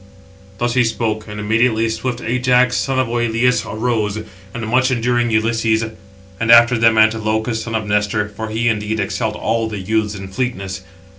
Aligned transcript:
Thus 0.57 0.73
he 0.73 0.83
spoke; 0.83 1.27
and 1.27 1.39
immediately 1.39 1.87
swift 1.87 2.21
Ajax, 2.21 2.75
son 2.75 2.97
of 2.97 3.05
Oïleus, 3.07 3.63
arose, 3.71 4.21
and 4.51 4.67
much 4.67 4.89
enduring 4.89 5.29
Ulysses; 5.29 5.83
and 6.39 6.51
after 6.51 6.75
them 6.75 6.97
Antilochus, 6.97 7.61
son 7.61 7.75
of 7.75 7.85
Nestor; 7.85 8.27
for 8.29 8.49
he, 8.49 8.67
indeed, 8.67 8.99
excelled 8.99 9.35
all 9.35 9.69
the 9.69 9.77
youths 9.77 10.15
in 10.15 10.29
fleetness. 10.29 10.81